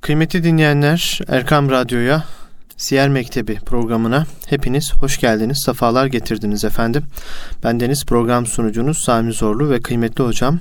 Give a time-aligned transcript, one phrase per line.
[0.00, 2.24] Kıymetli dinleyenler Erkam Radyo'ya
[2.76, 7.02] Siyer Mektebi programına hepiniz hoş geldiniz, sefalar getirdiniz efendim.
[7.64, 10.60] Ben Deniz program sunucunuz Sami Zorlu ve kıymetli hocam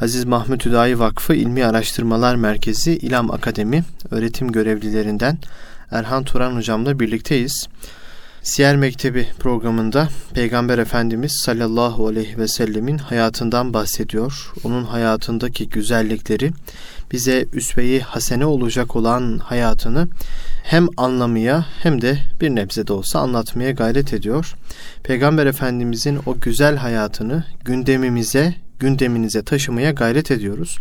[0.00, 5.38] Aziz Mahmut Hüdayi Vakfı İlmi Araştırmalar Merkezi İlam Akademi öğretim görevlilerinden
[5.90, 7.68] Erhan Turan hocamla birlikteyiz.
[8.46, 14.52] Siyer Mektebi programında Peygamber Efendimiz sallallahu aleyhi ve sellemin hayatından bahsediyor.
[14.64, 16.50] Onun hayatındaki güzellikleri
[17.12, 20.08] bize üsve-i hasene olacak olan hayatını
[20.64, 24.54] hem anlamaya hem de bir nebze de olsa anlatmaya gayret ediyor.
[25.02, 30.78] Peygamber Efendimizin o güzel hayatını gündemimize, gündeminize taşımaya gayret ediyoruz.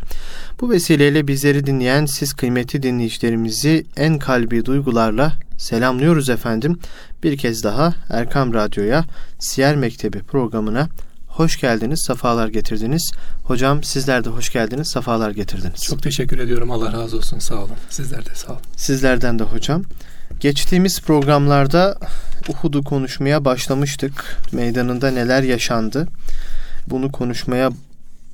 [0.61, 6.79] Bu vesileyle bizleri dinleyen siz kıymetli dinleyicilerimizi en kalbi duygularla selamlıyoruz efendim.
[7.23, 9.05] Bir kez daha Erkam Radyo'ya
[9.39, 10.89] Siyer Mektebi programına
[11.27, 13.11] hoş geldiniz, safalar getirdiniz.
[13.43, 15.83] Hocam sizler de hoş geldiniz, safalar getirdiniz.
[15.83, 16.71] Çok teşekkür ediyorum.
[16.71, 17.39] Allah razı olsun.
[17.39, 17.75] Sağ olun.
[17.89, 18.61] Sizler de sağ olun.
[18.77, 19.83] Sizlerden de hocam.
[20.39, 21.97] Geçtiğimiz programlarda
[22.49, 24.41] Uhud'u konuşmaya başlamıştık.
[24.51, 26.07] Meydanında neler yaşandı?
[26.87, 27.71] Bunu konuşmaya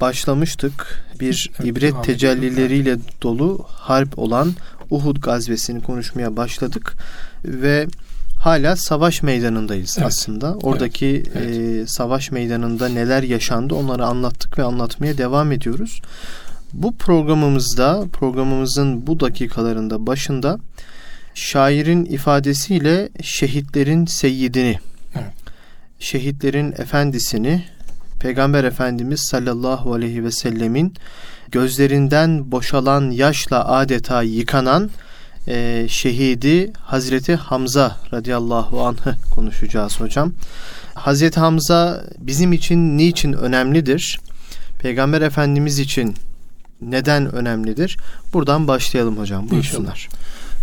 [0.01, 1.05] başlamıştık.
[1.19, 4.53] Bir evet, ibret tecellileriyle dolu harp olan
[4.91, 6.93] Uhud gazvesini konuşmaya başladık
[7.45, 7.87] ve
[8.39, 10.07] hala savaş meydanındayız evet.
[10.07, 10.53] aslında.
[10.53, 11.55] Oradaki evet.
[11.55, 11.83] Evet.
[11.83, 16.01] E, savaş meydanında neler yaşandı onları anlattık ve anlatmaya devam ediyoruz.
[16.73, 20.59] Bu programımızda programımızın bu dakikalarında başında
[21.33, 24.79] şairin ifadesiyle şehitlerin seyyidini,
[25.15, 25.33] evet.
[25.99, 27.65] şehitlerin efendisini
[28.19, 30.93] Peygamber Efendimiz sallallahu aleyhi ve sellemin
[31.51, 34.89] gözlerinden boşalan yaşla adeta yıkanan
[35.47, 40.33] e, şehidi Hazreti Hamza radıyallahu anh'ı konuşacağız hocam.
[40.93, 44.19] Hazreti Hamza bizim için niçin önemlidir?
[44.79, 46.15] Peygamber Efendimiz için
[46.81, 47.97] neden önemlidir?
[48.33, 49.49] Buradan başlayalım hocam.
[49.49, 50.09] Buyursunlar.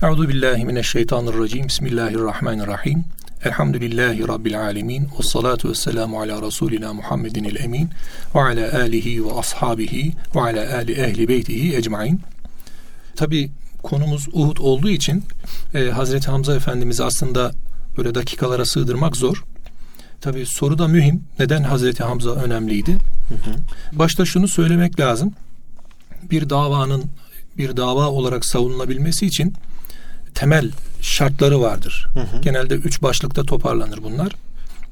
[0.02, 1.68] Euzu billahi mineşşeytanirracim.
[1.68, 3.04] Bismillahirrahmanirrahim.
[3.44, 5.08] Elhamdülillahi Rabbil alemin.
[5.18, 7.90] Ve salatu ve selamu ala Resulina Muhammedin el emin.
[8.34, 12.20] Ve ala alihi ve ashabihi ve ala ali ehli beytihi ecmain.
[13.16, 13.50] Tabi
[13.82, 15.24] konumuz Uhud olduğu için
[15.74, 17.52] e, Hazreti Hamza Efendimiz'i aslında
[17.96, 19.44] böyle dakikalara sığdırmak zor.
[20.20, 21.24] Tabi soru da mühim.
[21.38, 22.92] Neden Hazreti Hamza önemliydi?
[23.28, 23.54] Hı hı.
[23.92, 25.32] Başta şunu söylemek lazım.
[26.30, 27.04] Bir davanın
[27.58, 29.54] bir dava olarak savunulabilmesi için
[30.34, 32.08] temel şartları vardır.
[32.14, 32.40] Hı hı.
[32.40, 34.32] Genelde üç başlıkta toparlanır bunlar.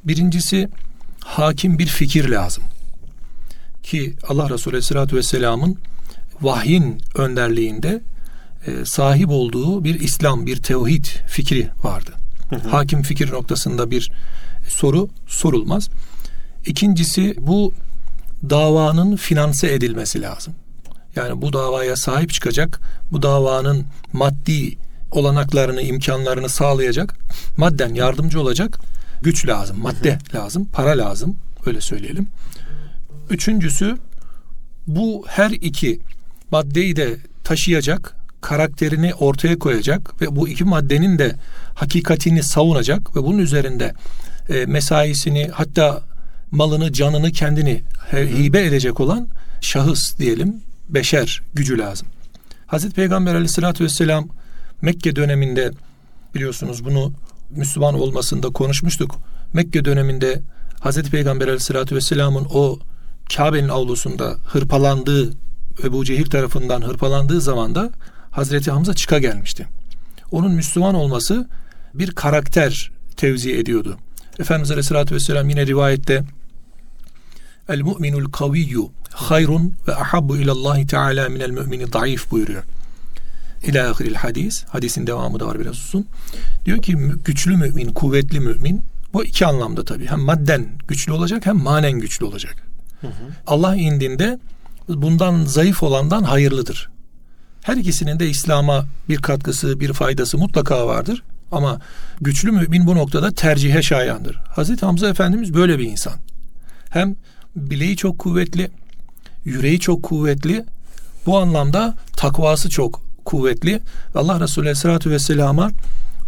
[0.04, 0.68] Birincisi
[1.20, 2.64] hakim bir fikir lazım.
[3.82, 5.78] Ki Allah Resulü Aleyhisselatü Vesselam'ın
[6.40, 8.02] vahyin önderliğinde
[8.66, 12.10] e, sahip olduğu bir İslam, bir tevhid fikri vardı.
[12.50, 12.68] Hı hı.
[12.68, 14.10] Hakim fikir noktasında bir
[14.68, 15.90] soru sorulmaz.
[16.66, 17.72] İkincisi bu
[18.50, 20.54] davanın finanse edilmesi lazım.
[21.16, 22.80] Yani bu davaya sahip çıkacak,
[23.12, 24.76] bu davanın maddi
[25.10, 27.14] olanaklarını, imkanlarını sağlayacak,
[27.56, 28.78] madden yardımcı olacak
[29.22, 30.42] güç lazım, madde hı hı.
[30.42, 31.36] lazım, para lazım,
[31.66, 32.28] öyle söyleyelim.
[33.30, 33.96] Üçüncüsü
[34.86, 36.00] bu her iki
[36.50, 41.36] maddeyi de taşıyacak, karakterini ortaya koyacak ve bu iki maddenin de
[41.74, 43.94] hakikatini savunacak ve bunun üzerinde
[44.48, 46.02] e, mesaisini hatta
[46.50, 49.28] malını, canını, kendini hibe edecek olan
[49.60, 50.56] şahıs diyelim,
[50.88, 52.08] beşer gücü lazım.
[52.66, 54.28] Hazreti Peygamber aleyhissalatü vesselam
[54.82, 55.70] Mekke döneminde
[56.34, 57.12] biliyorsunuz bunu
[57.50, 59.18] Müslüman olmasında konuşmuştuk.
[59.52, 60.42] Mekke döneminde
[60.80, 62.78] Hazreti Peygamber aleyhissalatü vesselamın o
[63.36, 65.32] Kabe'nin avlusunda hırpalandığı
[65.84, 67.90] Ebu Cehil tarafından hırpalandığı zaman da
[68.30, 69.66] Hazreti Hamza çıka gelmişti.
[70.30, 71.48] Onun Müslüman olması
[71.94, 73.98] bir karakter tevzi ediyordu.
[74.38, 76.22] Efendimiz Aleyhisselatü Vesselam yine rivayette
[77.68, 82.62] El mu'minul kaviyyu hayrun ve ahabbu ilallahi teala minel mümini zayıf buyuruyor.
[83.62, 84.64] İlâ ahiril hadis.
[84.64, 86.06] Hadisin devamı da var biraz uzun.
[86.64, 90.06] Diyor ki güçlü mümin, kuvvetli mümin bu iki anlamda tabii.
[90.06, 92.56] Hem madden güçlü olacak hem manen güçlü olacak.
[93.00, 93.12] Hı hı.
[93.46, 94.38] Allah indinde
[94.88, 96.90] bundan zayıf olandan hayırlıdır.
[97.62, 101.22] Her ikisinin de İslam'a bir katkısı, bir faydası mutlaka vardır.
[101.52, 101.80] Ama
[102.20, 104.36] güçlü mümin bu noktada tercihe şayandır.
[104.36, 106.14] Hazreti Hamza Efendimiz böyle bir insan.
[106.90, 107.16] Hem
[107.56, 108.70] bileği çok kuvvetli,
[109.44, 110.64] yüreği çok kuvvetli,
[111.26, 113.80] bu anlamda takvası çok kuvvetli.
[114.14, 115.70] Allah Resulü Aleyhisselatü Vesselam'a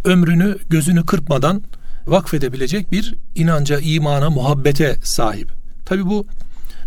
[0.05, 1.61] ömrünü gözünü kırpmadan
[2.07, 5.51] vakfedebilecek bir inanca, imana, muhabbete sahip.
[5.85, 6.27] Tabi bu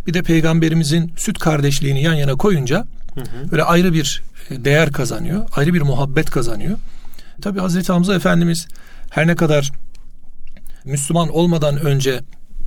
[0.06, 3.50] bir de peygamberimizin süt kardeşliğini yan yana koyunca hı hı.
[3.50, 5.48] böyle ayrı bir değer kazanıyor.
[5.56, 6.78] Ayrı bir muhabbet kazanıyor.
[7.42, 8.66] Tabi Hazreti Hamza Efendimiz
[9.10, 9.72] her ne kadar
[10.84, 12.20] Müslüman olmadan önce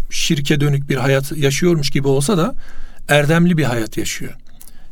[0.10, 2.56] şirke dönük bir hayat yaşıyormuş gibi olsa da
[3.08, 4.34] erdemli bir hayat yaşıyor.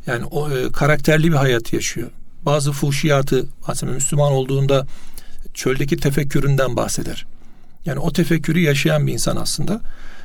[0.06, 2.10] Yani o e, karakterli bir hayat yaşıyor.
[2.46, 4.86] Bazı fuhşiyatı mesela Müslüman olduğunda
[5.54, 7.26] çöldeki tefekküründen bahseder.
[7.84, 9.80] Yani o tefekkürü yaşayan bir insan aslında.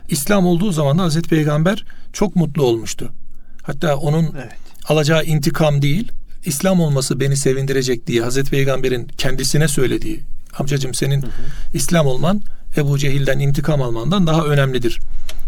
[0.09, 3.11] İslam olduğu zaman da Hazreti Peygamber çok mutlu olmuştu.
[3.63, 4.51] Hatta onun evet.
[4.87, 6.11] alacağı intikam değil,
[6.45, 10.21] İslam olması beni sevindirecek diye Hazreti Peygamber'in kendisine söylediği
[10.59, 11.31] amcacım senin hı hı.
[11.73, 12.41] İslam olman
[12.77, 14.99] Ebu Cehil'den intikam almandan daha önemlidir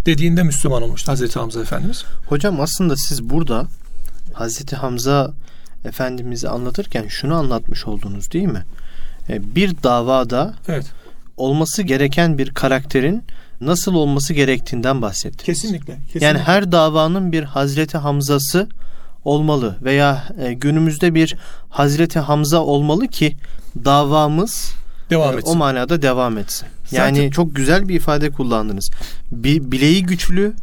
[0.05, 2.05] dediğinde Müslüman olmuştu Hazreti Hamza Efendimiz.
[2.27, 3.67] Hocam aslında siz burada
[4.33, 5.33] Hazreti Hamza
[5.85, 8.65] Efendimiz'i anlatırken şunu anlatmış oldunuz değil mi?
[9.29, 10.85] E, bir davada evet.
[11.37, 13.23] olması gereken bir karakterin
[13.61, 15.45] nasıl olması gerektiğinden bahsettiniz.
[15.45, 16.25] Kesinlikle, kesinlikle.
[16.25, 18.67] Yani her davanın bir Hazreti Hamza'sı
[19.25, 21.35] olmalı veya e, günümüzde bir
[21.69, 23.37] Hazreti Hamza olmalı ki
[23.85, 24.71] davamız
[25.09, 25.51] devam etsin.
[25.51, 26.67] o manada devam etsin.
[26.91, 28.91] Yani Zaten, çok güzel bir ifade kullandınız.
[29.31, 30.53] Bir bileği güçlü,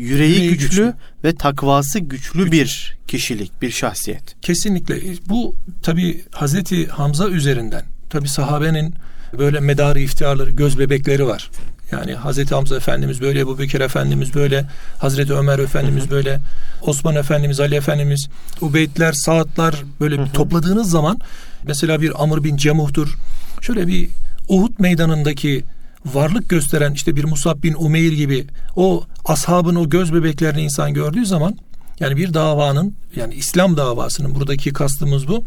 [0.00, 0.94] yüreği, yüreği güçlü, güçlü
[1.24, 2.52] ve takvası güçlü Güç.
[2.52, 4.42] bir kişilik, bir şahsiyet.
[4.42, 5.00] Kesinlikle.
[5.28, 8.94] Bu tabi Hazreti Hamza üzerinden tabi sahabenin
[9.38, 11.50] böyle medarı iftiyarları, göz bebekleri var.
[11.92, 14.64] Yani Hazreti Hamza Efendimiz böyle, Ebu Bekir Efendimiz böyle,
[14.98, 16.10] Hazreti Ömer Efendimiz hı hı.
[16.10, 16.40] böyle,
[16.82, 18.28] Osman Efendimiz, Ali Efendimiz,
[18.60, 20.32] Ubeydler, Saatlar böyle hı hı.
[20.32, 21.18] topladığınız zaman
[21.64, 23.18] mesela bir Amr bin Cemuh'tur.
[23.60, 24.08] Şöyle bir
[24.48, 25.64] Uhud meydanındaki
[26.06, 31.26] varlık gösteren işte bir Musab bin Umeyr gibi o ashabın o göz bebeklerini insan gördüğü
[31.26, 31.56] zaman
[32.00, 35.44] yani bir davanın yani İslam davasının buradaki kastımız bu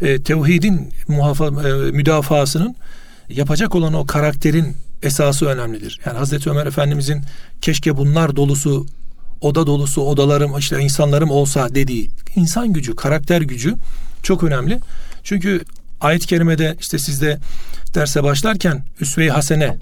[0.00, 2.76] e, tevhidin muhafa, e, müdafasının
[3.28, 6.00] yapacak olan o karakterin esası önemlidir.
[6.06, 7.22] Yani Hazreti Ömer Efendimizin
[7.60, 8.86] keşke bunlar dolusu
[9.40, 13.74] oda dolusu odalarım işte insanlarım olsa dediği insan gücü, karakter gücü
[14.22, 14.80] çok önemli.
[15.24, 15.60] Çünkü
[16.01, 17.39] ayet-i kerimede işte sizde
[17.95, 19.77] derse başlarken üsve-i hasene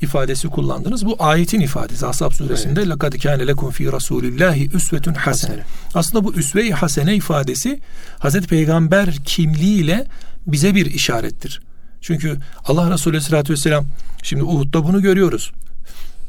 [0.00, 1.06] ifadesi kullandınız.
[1.06, 2.06] Bu ayetin ifadesi.
[2.06, 2.92] Ashab suresinde evet.
[2.92, 5.62] لَقَدْ كَانَ لَكُمْ ف۪ي رَسُولِ اللّٰهِ üsvetun hasene.
[5.94, 7.80] Aslında bu üsve-i hasene ifadesi
[8.18, 10.06] Hazreti Peygamber kimliğiyle
[10.46, 11.60] bize bir işarettir.
[12.00, 13.86] Çünkü Allah Resulü Aleyhisselatü Vesselam
[14.22, 15.52] şimdi Uhud'da bunu görüyoruz.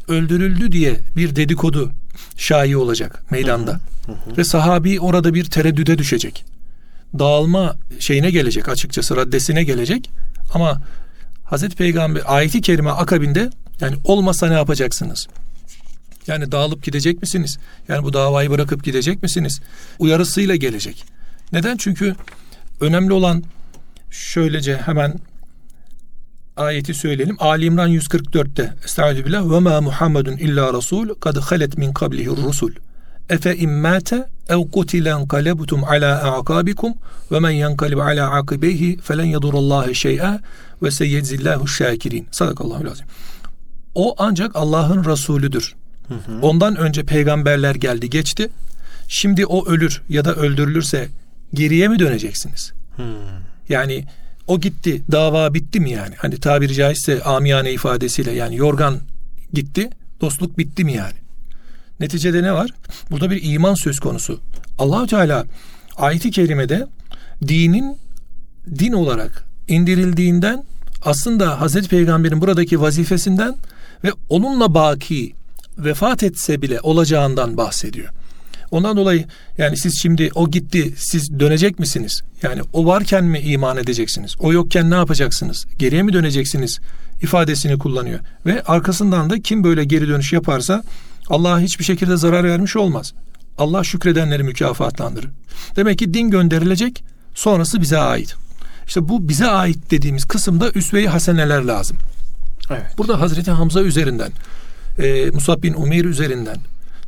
[0.07, 1.91] Öldürüldü diye bir dedikodu
[2.38, 3.71] şai olacak meydanda.
[4.06, 4.38] Hı hı hı.
[4.38, 6.45] Ve sahabi orada bir tereddüde düşecek.
[7.18, 10.10] Dağılma şeyine gelecek açıkçası raddesine gelecek.
[10.54, 10.82] Ama
[11.44, 15.28] Hazreti Peygamber ayeti kerime akabinde yani olmasa ne yapacaksınız?
[16.26, 17.58] Yani dağılıp gidecek misiniz?
[17.88, 19.60] Yani bu davayı bırakıp gidecek misiniz?
[19.98, 21.04] Uyarısıyla gelecek.
[21.52, 21.76] Neden?
[21.76, 22.16] Çünkü
[22.80, 23.44] önemli olan
[24.10, 25.20] şöylece hemen
[26.56, 27.36] ayeti söyleyelim.
[27.38, 32.72] Ali İmran 144'te Estaizu billah ve ma Muhammedun illa rasul kad halet min kablihi rusul.
[33.30, 36.94] Efe immate ev kutilen kalebtum ala a'kabikum
[37.32, 40.40] ve men yankalib ala akibeyhi felen yadurallahi şey'a
[40.82, 42.26] ve seyyedzillahu şakirin.
[42.30, 43.06] Sadakallahu lazim.
[43.94, 45.74] O ancak Allah'ın Resulüdür.
[46.08, 46.40] Hı hı.
[46.42, 48.48] Ondan önce peygamberler geldi geçti.
[49.08, 51.08] Şimdi o ölür ya da öldürülürse
[51.54, 52.72] geriye mi döneceksiniz?
[52.96, 53.02] Hı.
[53.68, 54.04] Yani
[54.46, 56.14] o gitti dava bitti mi yani?
[56.18, 59.00] Hani tabiri caizse amiyane ifadesiyle yani yorgan
[59.52, 59.90] gitti
[60.20, 61.19] dostluk bitti mi yani?
[62.00, 62.70] Neticede ne var?
[63.11, 64.41] Burada bir iman söz konusu.
[64.79, 65.44] Allahü Teala
[65.97, 66.87] ayeti kerimede
[67.49, 67.97] dinin
[68.79, 70.64] din olarak indirildiğinden
[71.02, 73.56] aslında Hazreti Peygamber'in buradaki vazifesinden
[74.05, 75.32] ve onunla baki
[75.79, 78.08] vefat etse bile olacağından bahsediyor.
[78.70, 79.25] Ondan dolayı
[79.58, 82.23] yani siz şimdi o gitti siz dönecek misiniz?
[82.43, 84.37] Yani o varken mi iman edeceksiniz?
[84.38, 85.66] O yokken ne yapacaksınız?
[85.78, 86.80] Geriye mi döneceksiniz?
[87.23, 88.21] ifadesini kullanıyor.
[88.47, 90.83] Ve arkasından da kim böyle geri dönüş yaparsa
[91.30, 93.12] Allah'a hiçbir şekilde zarar vermiş olmaz.
[93.58, 95.30] Allah şükredenleri mükafatlandırır.
[95.76, 98.37] Demek ki din gönderilecek sonrası bize ait.
[98.87, 101.96] İşte bu bize ait dediğimiz kısımda üsve-i haseneler lazım.
[102.70, 102.99] Evet.
[102.99, 104.32] Burada Hazreti Hamza üzerinden,
[104.99, 106.56] e, Musab bin Umeyr üzerinden,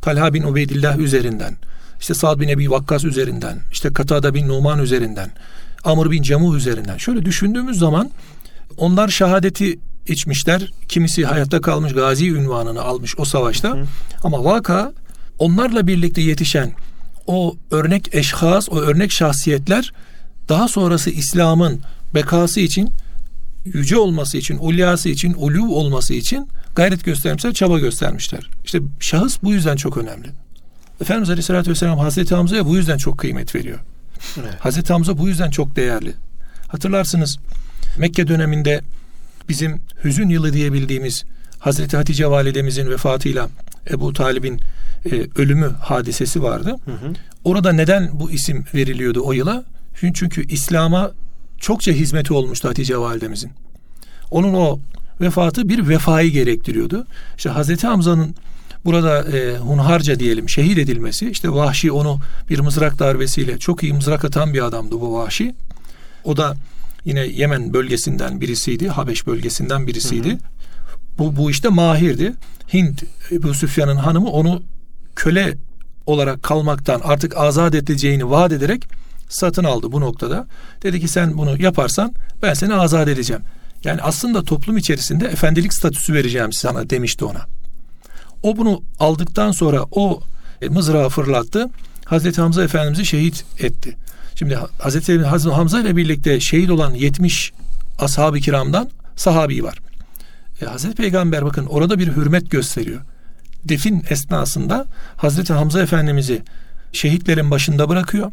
[0.01, 1.57] Talha bin Ubeydillah üzerinden,
[1.99, 5.31] işte Sa'd bin Ebi Vakkas üzerinden, işte Katada bin Numan üzerinden,
[5.83, 6.97] Amr bin Camu üzerinden.
[6.97, 8.11] Şöyle düşündüğümüz zaman
[8.77, 10.71] onlar şehadeti içmişler.
[10.89, 13.69] Kimisi hayatta kalmış gazi ünvanını almış o savaşta.
[13.69, 13.85] Hı.
[14.23, 14.93] Ama vaka
[15.39, 16.71] onlarla birlikte yetişen
[17.27, 19.93] o örnek eşhas, o örnek şahsiyetler
[20.49, 21.81] daha sonrası İslam'ın
[22.15, 22.89] bekası için
[23.65, 28.49] yüce olması için, ulyası için, ulu olması için gayret göstermişler, çaba göstermişler.
[28.65, 30.27] İşte şahıs bu yüzden çok önemli.
[31.01, 33.79] Efendimiz Aleyhisselatü Vesselam Hazreti Hamza'ya bu yüzden çok kıymet veriyor.
[34.41, 34.53] Evet.
[34.59, 36.13] Hazreti Hamza bu yüzden çok değerli.
[36.67, 37.37] Hatırlarsınız
[37.97, 38.81] Mekke döneminde
[39.49, 41.23] bizim hüzün yılı diyebildiğimiz
[41.59, 43.49] Hazreti Hatice validemizin vefatıyla
[43.91, 44.59] Ebu Talib'in
[45.05, 46.75] e, ölümü hadisesi vardı.
[46.85, 47.13] Hı hı.
[47.43, 49.63] Orada neden bu isim veriliyordu o yıla?
[50.13, 51.11] Çünkü İslam'a
[51.57, 53.51] çokça hizmeti olmuştu Hatice validemizin.
[54.31, 54.79] Onun o
[55.21, 57.07] vefatı bir vefayı gerektiriyordu.
[57.37, 58.35] İşte Hazreti Hamza'nın
[58.85, 62.19] burada e, hunharca diyelim şehit edilmesi işte Vahşi onu
[62.49, 65.55] bir mızrak darbesiyle çok iyi mızrak atan bir adamdı bu Vahşi.
[66.23, 66.55] O da
[67.05, 68.87] yine Yemen bölgesinden birisiydi.
[68.87, 70.29] Habeş bölgesinden birisiydi.
[70.29, 70.39] Hı hı.
[71.17, 72.33] Bu, bu işte mahirdi.
[72.73, 74.63] Hint Ebu Süfyan'ın hanımı onu
[75.15, 75.57] köle
[76.05, 78.87] olarak kalmaktan artık azat edeceğini vaat ederek
[79.29, 80.47] satın aldı bu noktada.
[80.83, 83.41] Dedi ki sen bunu yaparsan ben seni azat edeceğim.
[83.83, 87.45] Yani aslında toplum içerisinde efendilik statüsü vereceğim sana demişti ona.
[88.43, 90.21] O bunu aldıktan sonra o
[90.61, 91.69] e, mızrağı fırlattı.
[92.05, 93.97] Hazreti Hamza Efendimiz'i şehit etti.
[94.35, 97.53] Şimdi Hazreti Hamza ile birlikte şehit olan 70
[97.99, 99.77] ashab-ı kiramdan sahabi var.
[100.61, 103.01] E, Hazreti Peygamber bakın orada bir hürmet gösteriyor.
[103.63, 104.85] Defin esnasında
[105.17, 106.43] Hazreti Hamza Efendimiz'i
[106.91, 108.31] şehitlerin başında bırakıyor.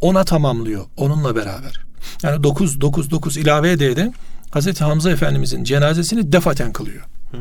[0.00, 1.80] Ona tamamlıyor onunla beraber.
[2.22, 4.12] Yani 9 9 9 ilave ede ede
[4.50, 7.04] Hazreti Hamza Efendimizin cenazesini defaten kılıyor.
[7.30, 7.40] Hmm.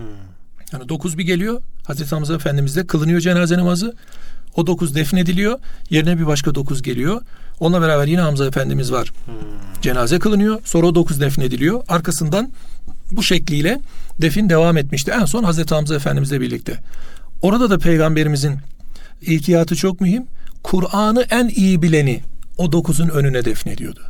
[0.74, 1.62] Yani dokuz bir geliyor.
[1.83, 3.95] Hazreti Hamza Efendimiz de kılınıyor cenaze namazı.
[4.55, 5.59] O dokuz defnediliyor.
[5.89, 7.21] Yerine bir başka dokuz geliyor.
[7.59, 9.13] Onunla beraber yine Hamza Efendimiz var.
[9.25, 9.33] Hmm.
[9.81, 10.61] Cenaze kılınıyor.
[10.65, 11.83] Sonra o dokuz defnediliyor.
[11.87, 12.49] Arkasından
[13.11, 13.79] bu şekliyle
[14.21, 15.11] defin devam etmişti.
[15.21, 16.77] En son Hazreti Hamza Efendimizle birlikte.
[17.41, 18.57] Orada da peygamberimizin
[19.21, 20.23] ihtiyatı çok mühim.
[20.63, 22.21] Kur'an'ı en iyi bileni
[22.57, 24.01] o dokuzun önüne defnediyordu.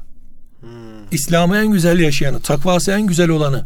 [1.12, 3.66] İslam'ı en güzel yaşayanı, takvası en güzel olanı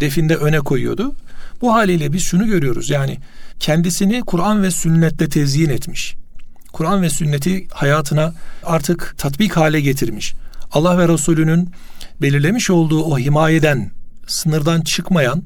[0.00, 1.14] definde öne koyuyordu.
[1.60, 3.18] Bu haliyle biz şunu görüyoruz yani
[3.60, 6.14] kendisini Kur'an ve sünnette tezyin etmiş.
[6.72, 10.34] Kur'an ve sünneti hayatına artık tatbik hale getirmiş.
[10.72, 11.70] Allah ve Resulünün
[12.22, 13.90] belirlemiş olduğu o himayeden,
[14.26, 15.42] sınırdan çıkmayan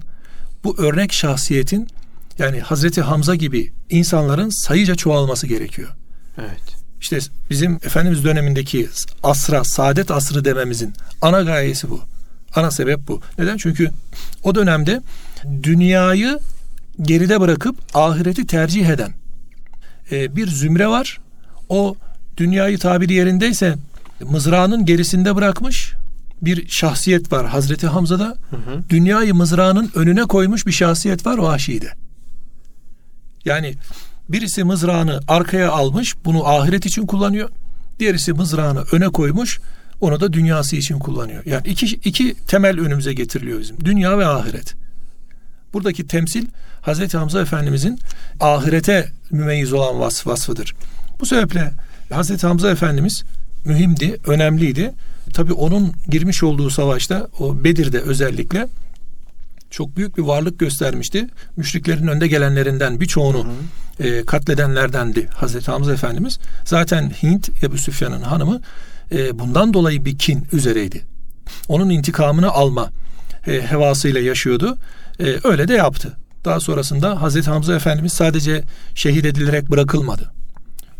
[0.64, 1.88] bu örnek şahsiyetin
[2.38, 5.88] yani Hazreti Hamza gibi insanların sayıca çoğalması gerekiyor.
[6.38, 6.76] Evet.
[7.00, 7.18] İşte
[7.50, 8.88] bizim Efendimiz dönemindeki
[9.23, 12.00] asra, saadet asrı dememizin ana gayesi bu.
[12.54, 13.21] Ana sebep bu.
[13.38, 13.56] Neden?
[13.56, 13.90] Çünkü
[14.42, 15.02] o dönemde
[15.62, 16.38] dünyayı
[17.02, 19.12] geride bırakıp ahireti tercih eden
[20.10, 21.18] e, bir zümre var.
[21.68, 21.94] O
[22.36, 23.75] dünyayı tabiri yerindeyse
[24.20, 25.92] mızrağının gerisinde bırakmış
[26.42, 28.36] bir şahsiyet var Hazreti Hamza'da.
[28.50, 28.82] Hı hı.
[28.88, 31.88] Dünyayı mızrağının önüne koymuş bir şahsiyet var o Vahşi'de.
[33.44, 33.75] Yani
[34.28, 37.50] Birisi mızrağını arkaya almış, bunu ahiret için kullanıyor.
[37.98, 39.60] Diğerisi mızrağını öne koymuş,
[40.00, 41.42] onu da dünyası için kullanıyor.
[41.46, 43.84] Yani iki, iki temel önümüze getiriliyor bizim.
[43.84, 44.75] Dünya ve ahiret.
[45.72, 46.46] Buradaki temsil
[46.86, 47.98] Hazreti Hamza Efendimizin
[48.40, 50.74] ahirete mümeyyiz olan vasf, vasfıdır.
[51.20, 51.72] Bu sebeple
[52.12, 53.24] Hazreti Hamza Efendimiz
[53.64, 54.92] mühimdi, önemliydi.
[55.34, 58.66] Tabi onun girmiş olduğu savaşta o Bedir'de özellikle
[59.70, 61.26] çok büyük bir varlık göstermişti.
[61.56, 63.46] Müşriklerin önde gelenlerinden birçoğunu
[64.00, 66.38] e, katledenlerdendi Hazreti Hamza Efendimiz.
[66.64, 68.60] Zaten Hint Ebu Süfyan'ın hanımı
[69.12, 71.02] e, bundan dolayı bir kin üzereydi.
[71.68, 72.90] Onun intikamını alma
[73.46, 74.78] e, hevasıyla yaşıyordu.
[75.20, 76.16] E, öyle de yaptı.
[76.46, 80.32] Daha sonrasında Hazreti Hamza Efendimiz sadece şehit edilerek bırakılmadı.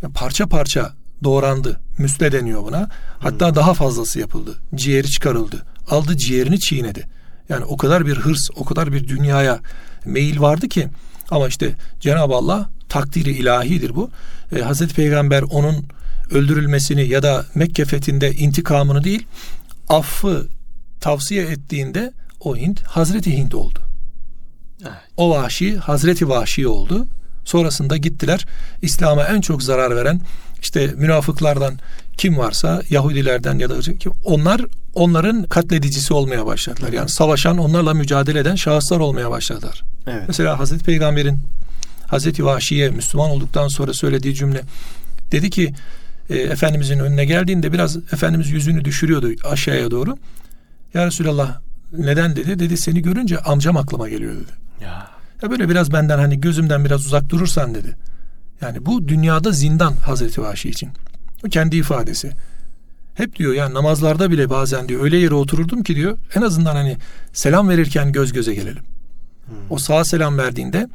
[0.03, 0.93] Yani parça parça
[1.25, 1.81] doğrandı.
[1.99, 2.89] Müsle deniyor buna.
[3.19, 3.55] Hatta hmm.
[3.55, 4.55] daha fazlası yapıldı.
[4.75, 5.63] Ciğeri çıkarıldı.
[5.91, 7.07] Aldı ciğerini çiğnedi.
[7.49, 9.61] Yani o kadar bir hırs, o kadar bir dünyaya
[10.05, 10.89] meyil vardı ki
[11.31, 14.11] ama işte Cenab-ı Allah takdiri ilahidir bu.
[14.57, 15.85] E, Hazreti Peygamber onun
[16.31, 19.27] öldürülmesini ya da Mekke fethinde intikamını değil
[19.89, 20.47] affı
[21.01, 23.86] tavsiye ettiğinde o Hint Hazreti Hint oldu.
[24.83, 24.93] Evet.
[25.17, 27.07] O vahşi Hazreti Vahşi oldu.
[27.45, 28.47] Sonrasında gittiler
[28.83, 30.21] İslam'a en çok zarar veren
[30.63, 31.79] işte münafıklardan
[32.17, 33.75] kim varsa Yahudilerden ya da
[34.25, 34.61] onlar
[34.95, 36.93] onların katledicisi olmaya başladılar.
[36.93, 39.83] Yani savaşan onlarla mücadele eden şahıslar olmaya başladılar.
[40.07, 40.25] Evet.
[40.29, 41.41] Mesela Hazreti Peygamber'in
[42.07, 44.63] Hazreti Vahşi'ye Müslüman olduktan sonra söylediği cümle
[45.33, 45.75] dedi ki
[46.31, 50.17] e, Efendimizin önüne geldiğinde biraz Efendimiz yüzünü düşürüyordu aşağıya doğru.
[50.95, 51.59] Ya Resulallah
[51.93, 52.59] neden dedi?
[52.59, 54.66] Dedi seni görünce amcam aklıma geliyor dedi.
[54.81, 55.11] Ya.
[55.43, 57.97] ya böyle biraz benden hani gözümden biraz uzak durursan dedi.
[58.61, 60.91] Yani bu dünyada zindan Hazreti Vahşi için.
[61.47, 62.33] O kendi ifadesi.
[63.15, 66.97] Hep diyor yani namazlarda bile bazen diyor öyle yere otururdum ki diyor en azından hani
[67.33, 68.83] selam verirken göz göze gelelim.
[69.47, 69.57] Hmm.
[69.71, 70.89] O sağa selam verdiğinde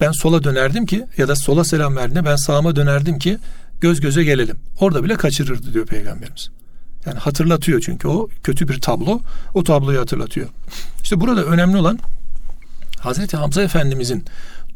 [0.00, 3.38] ben sola dönerdim ki ya da sola selam verdiğinde ben sağıma dönerdim ki
[3.80, 4.56] göz göze gelelim.
[4.80, 6.50] Orada bile kaçırırdı diyor peygamberimiz.
[7.06, 9.20] Yani hatırlatıyor çünkü o kötü bir tablo.
[9.54, 10.48] O tabloyu hatırlatıyor.
[11.02, 11.98] İşte burada önemli olan
[13.04, 14.24] Hazreti Hamza Efendimizin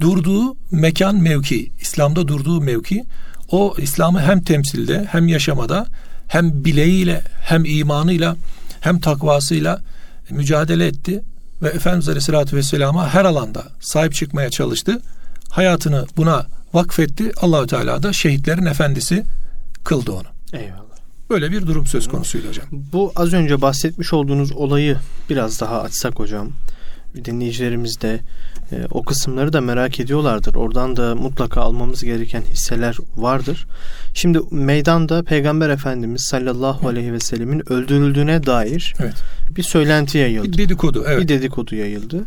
[0.00, 3.04] durduğu mekan mevki, İslam'da durduğu mevki
[3.50, 5.86] o İslam'ı hem temsilde hem yaşamada
[6.28, 8.36] hem bileğiyle hem imanıyla
[8.80, 9.80] hem takvasıyla
[10.30, 11.22] mücadele etti
[11.62, 15.00] ve Efendimiz Aleyhisselatü Vesselam'a her alanda sahip çıkmaya çalıştı.
[15.50, 17.32] Hayatını buna vakfetti.
[17.36, 19.24] Allahü Teala da şehitlerin efendisi
[19.84, 20.28] kıldı onu.
[20.52, 20.98] Eyvallah.
[21.30, 22.66] Böyle bir durum söz konusuydu hocam.
[22.72, 24.96] Bu az önce bahsetmiş olduğunuz olayı
[25.30, 26.52] biraz daha açsak hocam.
[27.24, 28.20] Dinleyicilerimiz de
[28.72, 30.54] e, o kısımları da merak ediyorlardır.
[30.54, 33.66] Oradan da mutlaka almamız gereken hisseler vardır.
[34.14, 39.14] Şimdi meydanda Peygamber Efendimiz sallallahu aleyhi ve sellemin öldürüldüğüne dair evet.
[39.56, 40.52] bir söylenti yayıldı.
[40.52, 41.20] Bir dedikodu, evet.
[41.22, 42.24] Bir dedikodu yayıldı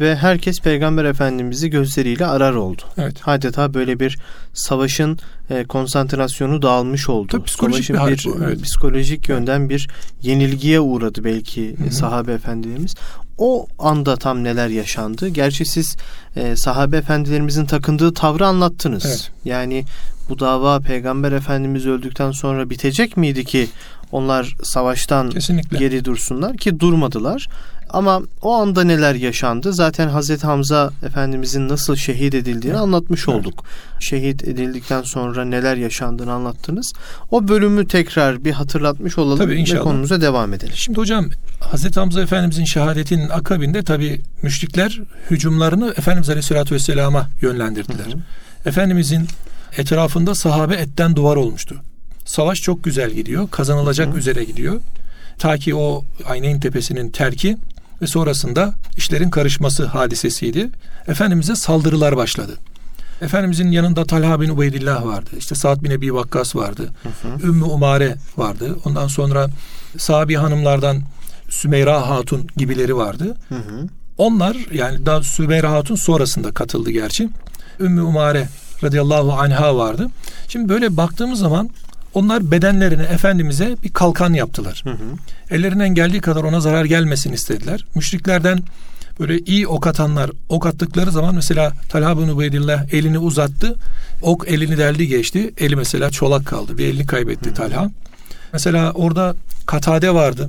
[0.00, 2.82] ve herkes Peygamber Efendimiz'i gözleriyle arar oldu.
[2.98, 3.16] Evet.
[3.26, 4.18] Adeta böyle bir
[4.54, 5.18] savaşın
[5.50, 7.28] e, konsantrasyonu dağılmış oldu.
[7.30, 8.62] Tabii psikolojik savaşın bir, bir evet.
[8.62, 9.88] psikolojik yönden bir
[10.22, 11.90] yenilgiye uğradı belki Hı-hı.
[11.90, 12.94] sahabe efendilerimiz.
[13.40, 15.28] O anda tam neler yaşandı?
[15.28, 15.96] Gerçi siz
[16.36, 19.06] e, sahabe efendilerimizin takındığı tavrı anlattınız.
[19.06, 19.30] Evet.
[19.44, 19.84] Yani
[20.28, 23.68] bu dava Peygamber Efendimiz öldükten sonra bitecek miydi ki
[24.12, 25.78] onlar savaştan Kesinlikle.
[25.78, 27.48] geri dursunlar ki durmadılar.
[27.92, 29.72] Ama o anda neler yaşandı?
[29.72, 32.80] Zaten Hazreti Hamza Efendimizin nasıl şehit edildiğini evet.
[32.80, 33.38] anlatmış evet.
[33.38, 33.64] olduk.
[34.00, 36.92] Şehit edildikten sonra neler yaşandığını anlattınız.
[37.30, 39.80] O bölümü tekrar bir hatırlatmış olalım tabii, inşallah.
[39.80, 40.72] ve konumuza devam edelim.
[40.76, 41.26] Şimdi hocam
[41.60, 45.00] Hazreti Hamza Efendimizin şehadetinin akabinde tabi müşrikler
[45.30, 48.06] hücumlarını Efendimiz Aleyhisselatü Vesselam'a yönlendirdiler.
[48.06, 48.68] Hı hı.
[48.68, 49.28] Efendimizin
[49.76, 51.82] etrafında sahabe etten duvar olmuştu.
[52.30, 53.50] Savaş çok güzel gidiyor.
[53.50, 54.80] Kazanılacak hı üzere gidiyor.
[55.38, 57.56] Ta ki o Ayneyn Tepesi'nin terki
[58.02, 60.70] ve sonrasında işlerin karışması hadisesiydi.
[61.08, 62.58] Efendimiz'e saldırılar başladı.
[63.22, 65.30] Efendimizin yanında Talha bin Ubeydillah vardı.
[65.38, 66.88] İşte Sa'd bin Ebi Vakkas vardı.
[67.02, 67.46] Hı hı.
[67.48, 68.76] Ümmü Umare vardı.
[68.84, 69.46] Ondan sonra
[69.98, 71.02] sahabi hanımlardan
[71.48, 73.36] Sümeyra Hatun gibileri vardı.
[73.48, 73.88] Hı hı.
[74.18, 77.28] Onlar yani daha Sümeyra Hatun sonrasında katıldı gerçi.
[77.80, 78.48] Ümmü Umare
[78.82, 80.08] radıyallahu anha vardı.
[80.48, 81.70] Şimdi böyle baktığımız zaman
[82.14, 84.80] onlar bedenlerine Efendimiz'e bir kalkan yaptılar.
[84.84, 84.96] Hı hı.
[85.50, 87.84] Ellerinden geldiği kadar ona zarar gelmesin istediler.
[87.94, 88.62] Müşriklerden
[89.20, 93.76] böyle iyi ok atanlar ok attıkları zaman mesela Talha bin Ubeydillah elini uzattı.
[94.22, 95.54] Ok elini deldi geçti.
[95.58, 96.78] Eli mesela çolak kaldı.
[96.78, 97.54] Bir elini kaybetti hı hı.
[97.54, 97.90] Talha.
[98.52, 99.34] Mesela orada
[99.66, 100.48] Katade vardı.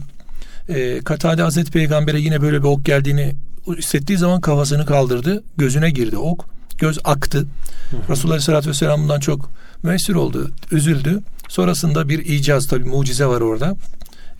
[0.70, 3.36] Ee, Katade Hazreti Peygamber'e yine böyle bir ok geldiğini
[3.77, 5.44] hissettiği zaman kafasını kaldırdı.
[5.58, 6.46] Gözüne girdi ok.
[6.77, 7.38] Göz aktı.
[7.38, 8.12] Hı hı.
[8.12, 9.50] Resulullah Aleyhisselatü Vesselam bundan çok
[9.84, 10.51] müessir oldu.
[10.72, 11.22] Üzüldü.
[11.51, 13.75] Sonrasında bir icaz tabi mucize var orada.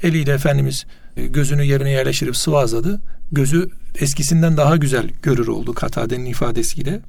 [0.04, 0.86] Eliyle Efendimiz
[1.18, 3.02] e, gözünü yerine yerleştirip sıvazladı.
[3.32, 7.00] Gözü eskisinden daha güzel görür oldu Katade'nin ifadesiyle.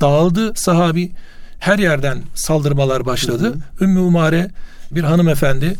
[0.00, 1.12] Dağıldı sahabi.
[1.58, 3.44] Her yerden saldırmalar başladı.
[3.44, 3.84] Hı hı.
[3.84, 4.50] Ümmü Umare
[4.90, 5.76] bir hanımefendi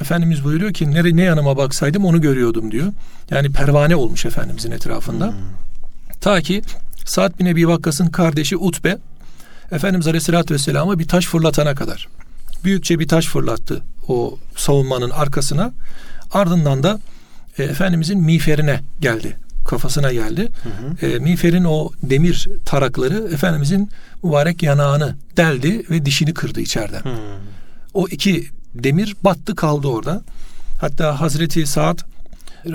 [0.00, 2.92] Efendimiz buyuruyor ki nere ne yanıma baksaydım onu görüyordum diyor.
[3.30, 5.26] Yani pervane olmuş Efendimizin etrafında.
[5.26, 5.34] Hmm.
[6.20, 6.62] Ta ki
[7.04, 8.98] Sa'd bin Ebi Vakkas'ın kardeşi Utbe
[9.72, 12.08] Efendimiz Aleyhisselatü Vesselam'a bir taş fırlatana kadar
[12.64, 15.72] büyükçe bir taş fırlattı o savunmanın arkasına.
[16.30, 17.00] Ardından da
[17.58, 19.36] e, Efendimizin miğferine geldi.
[19.64, 20.48] Kafasına geldi.
[20.62, 21.12] Hı hı.
[21.12, 23.90] E, miğferin o demir tarakları Efendimizin
[24.22, 27.00] mübarek yanağını deldi ve dişini kırdı içeriden.
[27.00, 27.16] Hı.
[27.94, 30.22] O iki demir battı kaldı orada.
[30.80, 31.98] Hatta Hazreti Saad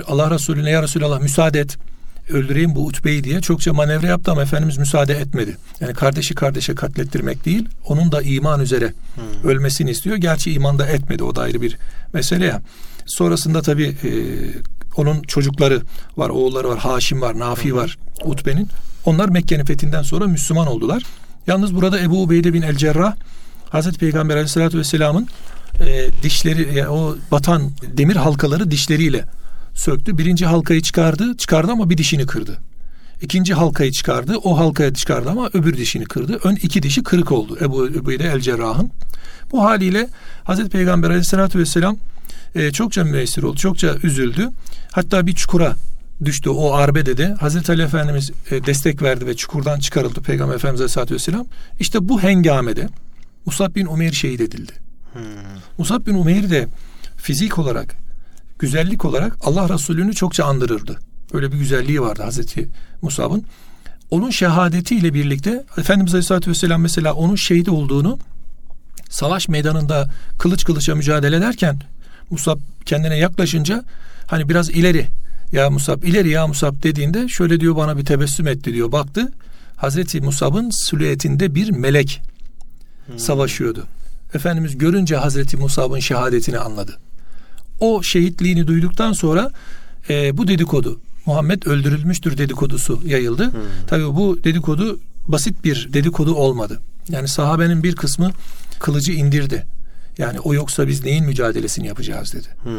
[0.06, 1.78] Allah Resulüne ya Resulallah müsaade et
[2.28, 5.56] öldüreyim bu Utbe'yi diye çokça manevra yaptı ama Efendimiz müsaade etmedi.
[5.80, 9.50] Yani kardeşi kardeşe katlettirmek değil, onun da iman üzere hmm.
[9.50, 10.16] ölmesini istiyor.
[10.16, 11.78] Gerçi iman da etmedi, o da ayrı bir
[12.12, 12.62] mesele ya.
[13.06, 14.10] Sonrasında tabii e,
[14.96, 15.82] onun çocukları
[16.16, 17.76] var, oğulları var, Haşim var, Nafi hmm.
[17.76, 18.68] var Utbe'nin.
[19.04, 21.02] Onlar Mekke'nin fethinden sonra Müslüman oldular.
[21.46, 23.14] Yalnız burada Ebu Ubeyde bin El Cerrah
[23.70, 25.28] Hazreti Peygamber Aleyhisselatü Vesselam'ın
[25.80, 29.24] e, dişleri, yani o batan demir halkaları dişleriyle
[29.74, 30.18] söktü.
[30.18, 31.36] Birinci halkayı çıkardı.
[31.36, 32.58] Çıkardı ama bir dişini kırdı.
[33.22, 34.36] İkinci halkayı çıkardı.
[34.44, 36.40] O halkaya çıkardı ama öbür dişini kırdı.
[36.44, 38.90] Ön iki dişi kırık oldu Ebu Übeyde el Cerrah'ın.
[39.52, 40.08] Bu haliyle
[40.44, 41.96] Hazreti Peygamber aleyhissalatü vesselam
[42.54, 43.56] e, çokça müessir oldu.
[43.56, 44.48] Çokça üzüldü.
[44.92, 45.76] Hatta bir çukura
[46.24, 50.80] düştü o arbede de Hazreti Ali Efendimiz e, destek verdi ve çukurdan çıkarıldı Peygamber Efendimiz
[50.80, 51.46] Aleyhisselatü Vesselam.
[51.80, 52.88] İşte bu hengamede
[53.46, 54.72] Musab bin Umeyr şehit edildi.
[55.12, 55.22] Hmm.
[55.78, 56.68] Musab bin Umeyr de
[57.16, 58.03] fizik olarak
[58.58, 60.98] güzellik olarak Allah Resulü'nü çokça andırırdı.
[61.32, 62.68] Öyle bir güzelliği vardı Hazreti
[63.02, 63.44] Musab'ın.
[64.10, 68.18] Onun şehadetiyle birlikte Efendimiz Aleyhisselatü Vesselam mesela onun şehit olduğunu
[69.10, 71.80] savaş meydanında kılıç kılıça mücadele ederken
[72.30, 73.84] Musab kendine yaklaşınca
[74.26, 75.06] hani biraz ileri
[75.52, 78.92] ya Musab ileri ya Musab dediğinde şöyle diyor bana bir tebessüm etti diyor.
[78.92, 79.32] Baktı
[79.76, 82.22] Hazreti Musab'ın silüetinde bir melek
[83.06, 83.18] hmm.
[83.18, 83.86] savaşıyordu.
[84.34, 86.98] Efendimiz görünce Hazreti Musab'ın şehadetini anladı
[87.80, 89.50] o şehitliğini duyduktan sonra
[90.10, 93.52] e, bu dedikodu Muhammed öldürülmüştür dedikodusu yayıldı.
[93.52, 93.60] Hmm.
[93.86, 96.80] Tabii bu dedikodu basit bir dedikodu olmadı.
[97.08, 98.30] Yani sahabenin bir kısmı
[98.78, 99.66] kılıcı indirdi.
[100.18, 102.48] Yani o yoksa biz neyin mücadelesini yapacağız dedi.
[102.62, 102.72] Hmm.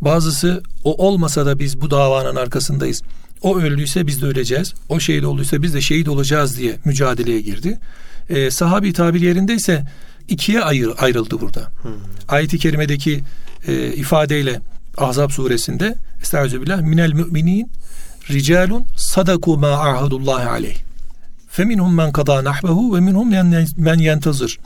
[0.00, 3.02] Bazısı o olmasa da biz bu davanın arkasındayız.
[3.42, 4.74] O öldüyse biz de öleceğiz.
[4.88, 7.78] O şehit olduysa biz de şehit olacağız diye mücadeleye girdi.
[8.28, 9.84] E, sahabi tabir yerindeyse
[10.28, 11.70] ikiye ayrı, ayrıldı burada.
[11.82, 11.92] Hmm.
[12.28, 13.20] Ayet-i kerimedeki
[13.66, 14.60] e, ifadeyle
[14.96, 17.70] Ahzab suresinde Estağfirullah minel müminin
[18.30, 20.76] ricalun sadaku ma ahadullah aleyh.
[21.48, 23.30] Feminhum men kada nahbehu ve minhum
[23.76, 24.58] men yentazır.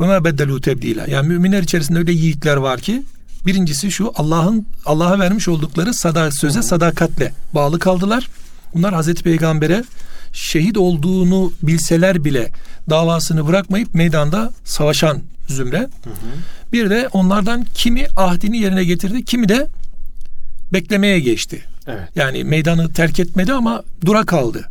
[0.00, 1.06] Ve ma beddelu tebdila.
[1.06, 3.02] Yani müminler içerisinde öyle yiğitler var ki
[3.48, 8.28] birincisi şu Allah'ın Allah'a vermiş oldukları sada, söze sadakatle bağlı kaldılar.
[8.74, 9.84] Bunlar Hazreti Peygamber'e
[10.32, 12.50] şehit olduğunu bilseler bile
[12.90, 15.78] davasını bırakmayıp meydanda savaşan zümre.
[15.78, 16.14] Hı hı.
[16.72, 19.66] Bir de onlardan kimi ahdini yerine getirdi, kimi de
[20.72, 21.62] beklemeye geçti.
[21.86, 22.08] Evet.
[22.14, 24.68] Yani meydanı terk etmedi ama dura kaldı.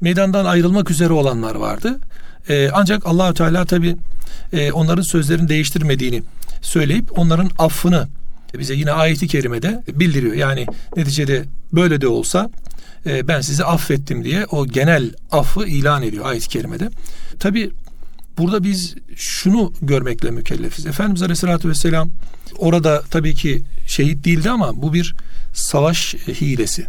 [0.00, 1.98] Meydandan ayrılmak üzere olanlar vardı.
[2.48, 3.96] Ee, ancak Allahü Teala tabi
[4.52, 6.22] e, onların sözlerini değiştirmediğini
[6.60, 8.08] söyleyip onların affını
[8.58, 10.34] bize yine ayeti kerimede bildiriyor.
[10.34, 10.66] Yani
[10.96, 12.50] neticede böyle de olsa
[13.06, 16.90] e, ben sizi affettim diye o genel affı ilan ediyor ayet-i kerimede.
[17.38, 17.70] Tabi
[18.38, 20.86] burada biz şunu görmekle mükellefiz.
[20.86, 22.10] Efendimiz Aleyhisselatü Vesselam
[22.58, 25.14] orada tabii ki şehit değildi ama bu bir
[25.54, 26.86] savaş hilesi.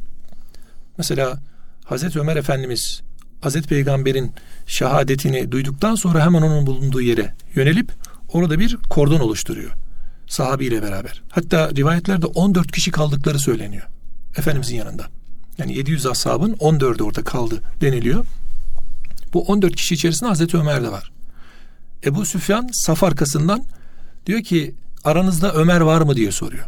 [0.97, 1.39] Mesela
[1.85, 3.01] Hazreti Ömer Efendimiz
[3.41, 4.31] Hazreti Peygamber'in
[4.67, 7.91] şehadetini duyduktan sonra hemen onun bulunduğu yere yönelip
[8.33, 9.71] orada bir kordon oluşturuyor.
[10.27, 11.23] Sahabiyle beraber.
[11.29, 13.83] Hatta rivayetlerde 14 kişi kaldıkları söyleniyor.
[14.37, 15.05] Efendimizin yanında.
[15.57, 18.25] Yani 700 ashabın 14'ü orada kaldı deniliyor.
[19.33, 21.11] Bu 14 kişi içerisinde Hazreti Ömer de var.
[22.05, 23.63] Ebu Süfyan saf arkasından
[24.25, 26.65] diyor ki aranızda Ömer var mı diye soruyor.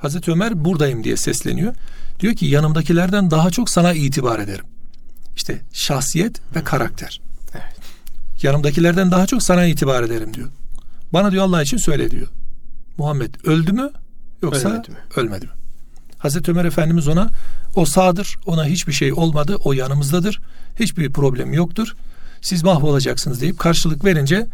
[0.00, 1.74] Hazreti Ömer buradayım diye sesleniyor.
[2.20, 4.64] Diyor ki yanımdakilerden daha çok sana itibar ederim.
[5.36, 7.20] İşte şahsiyet ve karakter.
[8.42, 10.48] Yanımdakilerden daha çok sana itibar ederim diyor.
[11.12, 12.26] Bana diyor Allah için söyle diyor.
[12.98, 13.90] Muhammed öldü mü
[14.42, 14.96] yoksa ölmedi mi?
[15.16, 15.52] Ölmedi mi?
[16.18, 17.28] Hazreti Ömer Efendimiz ona
[17.74, 20.40] o sağdır, ona hiçbir şey olmadı, o yanımızdadır,
[20.80, 21.94] hiçbir problem yoktur.
[22.40, 24.46] Siz mahvolacaksınız deyip karşılık verince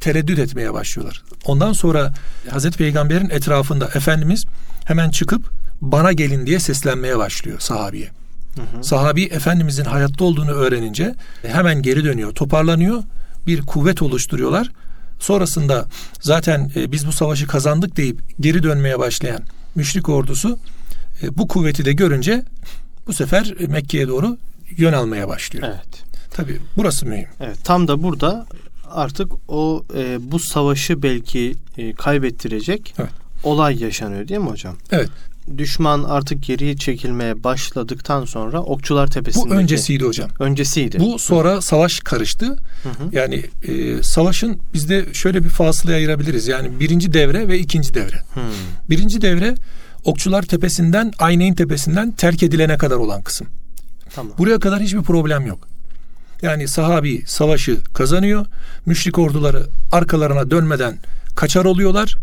[0.00, 1.22] tereddüt etmeye başlıyorlar.
[1.44, 2.12] Ondan sonra
[2.50, 4.44] Hazreti Peygamber'in etrafında Efendimiz
[4.84, 8.10] hemen çıkıp bana gelin diye seslenmeye başlıyor sahabiye.
[8.56, 8.84] Hı hı.
[8.84, 13.02] Sahabi Efendimizin hayatta olduğunu öğrenince hemen geri dönüyor, toparlanıyor,
[13.46, 14.70] bir kuvvet oluşturuyorlar.
[15.18, 15.86] Sonrasında
[16.20, 19.40] zaten e, biz bu savaşı kazandık deyip geri dönmeye başlayan
[19.74, 20.58] müşrik ordusu
[21.22, 22.44] e, bu kuvveti de görünce
[23.06, 24.38] bu sefer Mekke'ye doğru
[24.76, 25.68] yön almaya başlıyor.
[25.68, 26.02] Evet.
[26.30, 27.28] Tabii burası mühim.
[27.40, 28.46] Evet, tam da burada
[28.90, 33.10] artık o e, bu savaşı belki e, kaybettirecek evet.
[33.44, 34.76] olay yaşanıyor değil mi hocam?
[34.90, 35.08] Evet.
[35.58, 39.50] Düşman artık geriye çekilmeye başladıktan sonra Okçular Tepesi'ndeki...
[39.50, 40.30] Bu öncesiydi hocam.
[40.38, 41.00] Öncesiydi.
[41.00, 41.62] Bu sonra hı.
[41.62, 42.46] savaş karıştı.
[42.82, 43.08] Hı hı.
[43.12, 46.48] Yani e, savaşın bizde şöyle bir fasılaya ayırabiliriz.
[46.48, 48.16] Yani birinci devre ve ikinci devre.
[48.16, 48.40] Hı.
[48.90, 49.54] Birinci devre
[50.04, 53.46] Okçular Tepesi'nden Ayneyn Tepesi'nden terk edilene kadar olan kısım.
[54.14, 54.32] Tamam.
[54.38, 55.68] Buraya kadar hiçbir problem yok.
[56.42, 58.46] Yani sahabi savaşı kazanıyor.
[58.86, 60.98] Müşrik orduları arkalarına dönmeden
[61.36, 62.16] kaçar oluyorlar.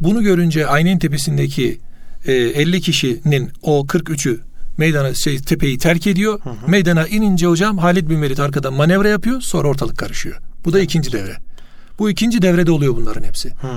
[0.00, 1.80] Bunu görünce Aynen Tepesi'ndeki
[2.26, 4.40] e, 50 kişinin o 43'ü
[4.78, 6.40] meydana şey tepeyi terk ediyor.
[6.42, 6.70] Hı hı.
[6.70, 9.40] Meydana inince hocam Halid bin Velid arkada manevra yapıyor.
[9.40, 10.36] Sonra ortalık karışıyor.
[10.64, 11.36] Bu da ikinci devre.
[11.98, 13.48] Bu ikinci devrede oluyor bunların hepsi.
[13.48, 13.68] Hı.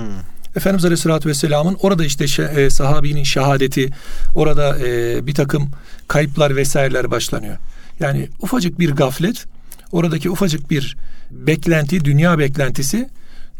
[0.56, 2.24] Efendimiz Aleyhisselatü Vesselam'ın orada işte
[2.56, 3.88] e, sahabinin şehadeti,
[4.34, 5.70] orada e, bir takım
[6.08, 7.56] kayıplar vesaireler başlanıyor.
[8.00, 9.44] Yani ufacık bir gaflet
[9.92, 10.96] oradaki ufacık bir
[11.30, 13.08] beklenti, dünya beklentisi e,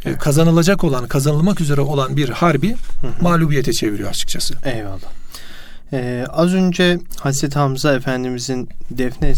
[0.05, 0.19] evet.
[0.19, 3.11] kazanılacak olan, kazanılmak üzere olan bir harbi hı hı.
[3.21, 4.55] mağlubiyete çeviriyor açıkçası.
[4.65, 5.13] Eyvallah.
[5.93, 9.35] Ee, az önce Hazreti Hamza Efendimizin defne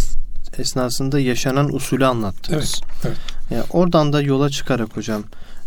[0.58, 2.80] esnasında yaşanan usulü anlattınız.
[2.84, 3.16] Evet, evet.
[3.50, 5.22] Yani oradan da yola çıkarak hocam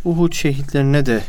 [0.05, 1.21] Uhud şehitlerine de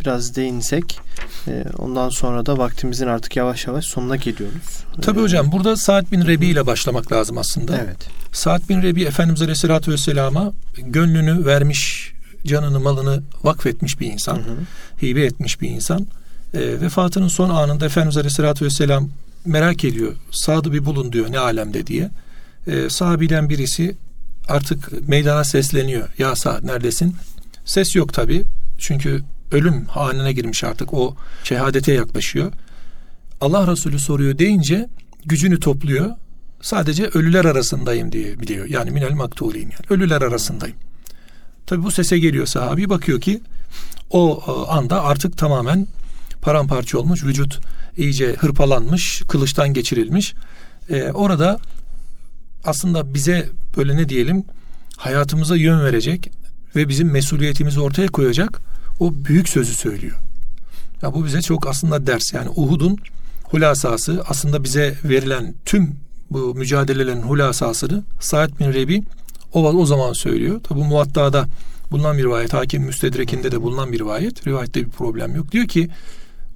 [0.00, 1.00] biraz değinsek
[1.48, 4.84] e, ondan sonra da vaktimizin artık yavaş yavaş sonuna geliyoruz.
[5.02, 7.76] Tabi ee, hocam burada Saad bin Rebi ile başlamak lazım aslında.
[7.84, 8.08] Evet.
[8.32, 12.13] Saad bin Rebi Efendimiz Aleyhisselatü Vesselam'a gönlünü vermiş,
[12.46, 14.36] canını malını vakfetmiş bir insan.
[14.36, 15.06] Hı hı.
[15.06, 16.06] Hibe etmiş bir insan.
[16.54, 19.08] E, vefatının son anında Efendimiz Aleyhisselatü Vesselam
[19.44, 20.12] merak ediyor.
[20.30, 22.10] Sad'ı bir bulun diyor ne alemde diye.
[22.66, 23.96] E, sahabiden birisi
[24.48, 26.08] artık meydana sesleniyor.
[26.18, 27.16] Ya Sa'd neredesin?
[27.64, 28.44] Ses yok tabi.
[28.78, 30.94] Çünkü ölüm haline girmiş artık.
[30.94, 32.52] O şehadete yaklaşıyor.
[33.40, 34.88] Allah Resulü soruyor deyince
[35.24, 36.10] gücünü topluyor.
[36.60, 38.66] Sadece ölüler arasındayım diye biliyor.
[38.66, 39.84] Yani minel maktulin yani.
[39.90, 40.76] Ölüler arasındayım.
[41.74, 43.40] Tabi bu sese geliyor sahabi bakıyor ki
[44.10, 45.86] o e, anda artık tamamen
[46.42, 47.24] paramparça olmuş.
[47.24, 47.60] Vücut
[47.96, 50.34] iyice hırpalanmış, kılıçtan geçirilmiş.
[50.90, 51.58] Ee, orada
[52.64, 54.44] aslında bize böyle ne diyelim
[54.96, 56.30] hayatımıza yön verecek
[56.76, 58.60] ve bizim mesuliyetimizi ortaya koyacak
[59.00, 60.18] o büyük sözü söylüyor.
[61.02, 62.32] Ya bu bize çok aslında ders.
[62.32, 62.98] Yani Uhud'un
[63.44, 65.96] hulasası aslında bize verilen tüm
[66.30, 69.02] bu mücadelelerin hulasasını Sa'd bin Rebi
[69.54, 70.60] o, o zaman söylüyor.
[70.60, 71.48] Tabi bu muvatta'da
[71.90, 72.54] bulunan bir rivayet.
[72.54, 74.46] Hakim Müstedrek'inde de bulunan bir rivayet.
[74.46, 75.52] Rivayette bir problem yok.
[75.52, 75.90] Diyor ki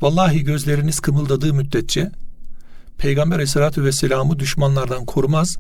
[0.01, 2.11] vallahi gözleriniz kımıldadığı müddetçe
[2.99, 5.57] Peygamber aleyhissalatü vesselam'ı düşmanlardan korumaz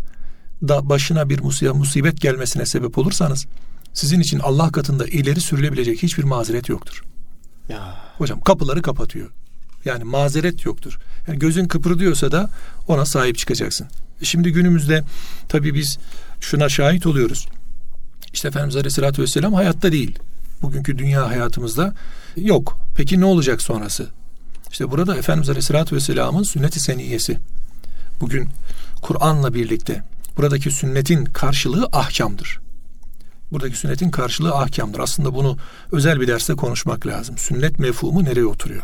[0.63, 1.41] da başına bir
[1.75, 3.47] musibet gelmesine sebep olursanız
[3.93, 7.03] sizin için Allah katında ileri sürülebilecek hiçbir mazeret yoktur.
[7.69, 7.95] Ya.
[8.19, 9.31] Hocam kapıları kapatıyor.
[9.85, 10.99] Yani mazeret yoktur.
[11.29, 12.51] Yani gözün kıpırdıyorsa da
[12.89, 13.87] ona sahip çıkacaksın.
[14.23, 15.05] Şimdi günümüzde
[15.49, 15.99] tabii biz
[16.41, 17.49] şuna şahit oluyoruz.
[18.33, 20.19] İşte Efendimiz Aleyhisselatü Vesselam hayatta değil.
[20.63, 21.95] Bugünkü dünya hayatımızda
[22.37, 22.79] yok.
[22.97, 24.07] Peki ne olacak sonrası?
[24.71, 27.39] İşte burada Efendimiz Aleyhisselatü Vesselam'ın sünnet-i seniyesi.
[28.21, 28.49] Bugün
[29.03, 30.03] Kur'an'la birlikte
[30.37, 32.61] buradaki sünnetin karşılığı ahkamdır.
[33.53, 34.99] Buradaki sünnetin karşılığı ahkamdır.
[34.99, 35.59] Aslında bunu
[35.93, 37.39] özel bir derste konuşmak lazım.
[37.39, 38.83] Sünnet mefhumu nereye oturuyor?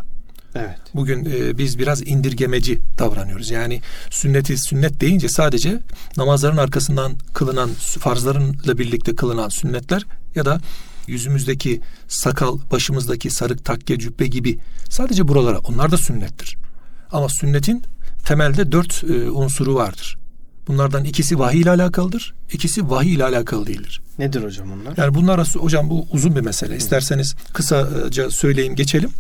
[0.55, 0.79] Evet.
[0.95, 3.51] Bugün e, biz biraz indirgemeci davranıyoruz.
[3.51, 5.81] Yani sünneti sünnet deyince sadece
[6.17, 10.61] namazların arkasından kılınan farzlarınla birlikte kılınan sünnetler ya da
[11.07, 16.57] yüzümüzdeki sakal, başımızdaki sarık, takke, cübbe gibi sadece buralara onlar da sünnettir.
[17.13, 17.83] Ama sünnetin
[18.27, 20.17] temelde dört e, unsuru vardır.
[20.69, 24.03] Bunlardan ikisi vahiy ile alakalıdır, ikisi vahiy ile alakalı değildir.
[24.19, 24.95] Nedir hocam onlar?
[24.97, 26.77] Yani bunlar hocam bu uzun bir mesele.
[26.77, 29.11] İsterseniz kısaca söyleyeyim geçelim.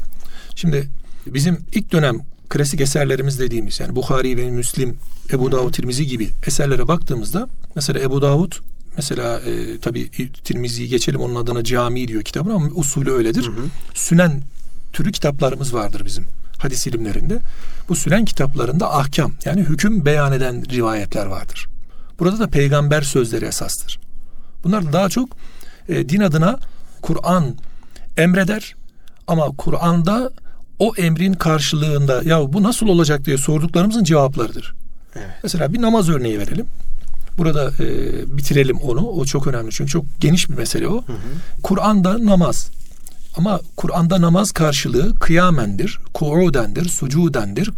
[0.54, 0.88] Şimdi
[1.26, 4.96] bizim ilk dönem klasik eserlerimiz dediğimiz yani Bukhari ve Müslim,
[5.32, 8.52] Ebu Davud, Tirmizi gibi eserlere baktığımızda mesela Ebu Davud
[8.96, 10.10] mesela e, tabi
[10.44, 13.46] Tirmizi'yi geçelim onun adına cami diyor kitabın ama usulü öyledir.
[13.46, 13.64] Hı hı.
[13.94, 14.42] Sünen
[14.92, 16.26] türü kitaplarımız vardır bizim
[16.58, 17.38] hadis ilimlerinde.
[17.88, 21.68] Bu sünen kitaplarında ahkam yani hüküm beyan eden rivayetler vardır.
[22.18, 24.00] Burada da peygamber sözleri esastır.
[24.64, 25.28] Bunlar daha çok
[25.88, 26.58] e, din adına
[27.02, 27.56] Kur'an
[28.16, 28.74] emreder
[29.26, 30.32] ama Kur'an'da
[30.78, 34.74] o emrin karşılığında ya bu nasıl olacak diye sorduklarımızın cevaplarıdır.
[35.16, 35.26] Evet.
[35.42, 36.66] Mesela bir namaz örneği verelim.
[37.38, 37.86] Burada e,
[38.36, 39.06] bitirelim onu.
[39.06, 41.04] O çok önemli çünkü çok geniş bir mesele o.
[41.62, 42.70] Kur'an'da namaz.
[43.36, 47.70] Ama Kur'an'da namaz karşılığı kıyamendir, kuudendir, sucudendir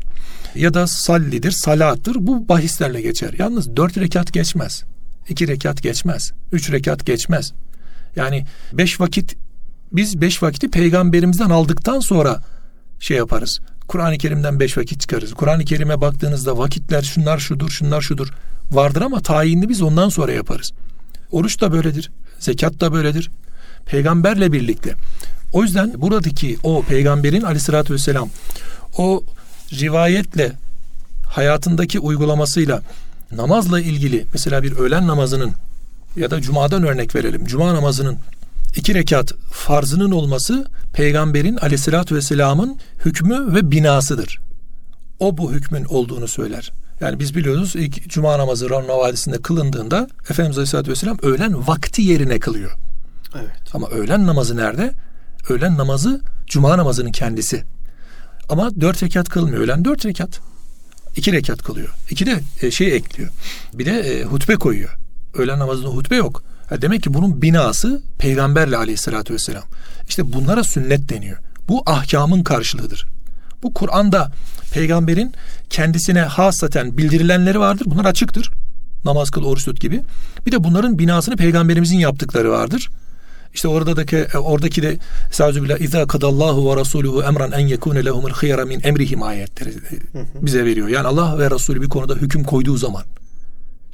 [0.55, 2.17] ya da sallidir, salattır.
[2.19, 3.35] Bu bahislerle geçer.
[3.39, 4.85] Yalnız dört rekat geçmez.
[5.29, 6.33] iki rekat geçmez.
[6.53, 7.53] Üç rekat geçmez.
[8.17, 9.37] Yani beş vakit
[9.93, 12.43] biz beş vakiti peygamberimizden aldıktan sonra
[13.01, 13.61] şey yaparız.
[13.89, 15.35] Kur'an-ı Kerim'den beş vakit çıkarız.
[15.35, 18.29] Kur'an-ı Kerim'e baktığınızda vakitler şunlar şudur, şunlar şudur
[18.71, 20.73] vardır ama tayinini biz ondan sonra yaparız.
[21.33, 22.11] Oruç da böyledir.
[22.39, 23.31] Zekat da böyledir.
[23.87, 24.95] Peygamberle birlikte.
[25.53, 28.29] O yüzden buradaki o peygamberin aleyhissalatü vesselam
[28.99, 29.25] o
[29.73, 30.53] rivayetle
[31.27, 32.83] hayatındaki uygulamasıyla
[33.33, 35.53] namazla ilgili mesela bir öğlen namazının
[36.17, 37.47] ya da cumadan örnek verelim.
[37.47, 38.19] Cuma namazının
[38.77, 44.41] iki rekat farzının olması peygamberin aleyhissalatü vesselamın hükmü ve binasıdır.
[45.19, 46.73] O bu hükmün olduğunu söyler.
[47.01, 52.39] Yani biz biliyoruz ilk cuma namazı Ranna Vadisi'nde kılındığında Efendimiz Aleyhisselatü Vesselam öğlen vakti yerine
[52.39, 52.73] kılıyor.
[53.35, 53.75] Evet.
[53.75, 54.93] Ama öğlen namazı nerede?
[55.49, 57.65] Öğlen namazı cuma namazının kendisi.
[58.49, 59.59] Ama dört rekat kılmıyor.
[59.59, 60.41] Öğlen dört rekat.
[61.17, 61.89] iki rekat kılıyor.
[62.11, 63.31] İki de e, şey ekliyor.
[63.75, 64.97] Bir de e, hutbe koyuyor.
[65.35, 66.43] Öğlen namazında hutbe yok.
[66.69, 69.65] Ha demek ki bunun binası peygamberle aleyhissalatü vesselam.
[70.09, 71.37] İşte bunlara sünnet deniyor.
[71.69, 73.07] Bu ahkamın karşılığıdır.
[73.63, 74.33] Bu Kur'an'da
[74.73, 75.33] peygamberin
[75.71, 77.87] kendisine hasaten bildirilenleri vardır.
[77.91, 78.51] Bunlar açıktır.
[79.05, 80.03] Namaz kıl, oruç tut gibi.
[80.47, 82.91] Bir de bunların binasını peygamberimizin yaptıkları vardır.
[83.55, 84.99] İşte oradaki e, oradaki de
[85.31, 89.75] Estağfirullah İza kadallahu ve rasuluhu emran en yekune lehumul khiyara min emrihim ayetleri
[90.43, 90.89] bize veriyor.
[90.89, 93.03] Yani Allah ve Resulü bir konuda hüküm koyduğu zaman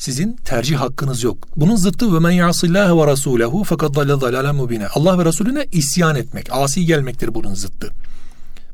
[0.02, 1.48] sizin tercih hakkınız yok.
[1.56, 4.86] Bunun zıttı ve men yasillahi ve rasulehu fakat dalle dalalen mubine.
[4.88, 7.90] Allah ve Resulüne isyan etmek, asi gelmektir bunun zıttı.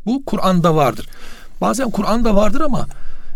[0.06, 1.06] Bu Kur'an'da vardır.
[1.60, 2.86] Bazen Kur'an'da vardır ama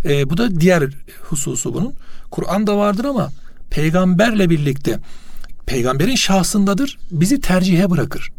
[0.04, 0.84] e, bu da diğer
[1.22, 1.94] hususu bunun.
[2.30, 3.30] Kur'an'da vardır ama
[3.70, 4.98] peygamberle birlikte
[5.66, 6.98] peygamberin şahsındadır.
[7.10, 8.32] Bizi tercihe bırakır.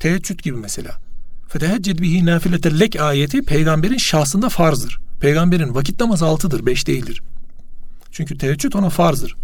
[0.00, 0.90] Teheccüd gibi mesela.
[1.48, 4.98] Fetehecced bihi nafilete lek ayeti peygamberin şahsında farzdır.
[5.20, 7.22] Peygamberin vakit namazı altıdır, beş değildir.
[8.12, 9.36] Çünkü teheccüd ona farzdır.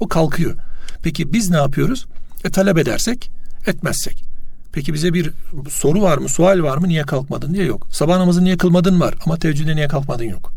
[0.00, 0.54] O kalkıyor.
[1.02, 2.06] Peki biz ne yapıyoruz?
[2.44, 3.30] E talep edersek,
[3.66, 4.24] etmezsek.
[4.72, 5.30] Peki bize bir
[5.70, 7.86] soru var mı, sual var mı, niye kalkmadın diye yok.
[7.90, 10.52] Sabah namazı niye kılmadın var ama teheccüde niye kalkmadın yok.